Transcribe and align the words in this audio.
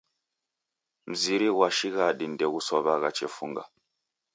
Mziri 1.09 1.47
ghwa 1.53 1.69
shighadi 1.77 2.25
ndeghusow'agha 2.33 3.09
chefunga. 3.17 3.63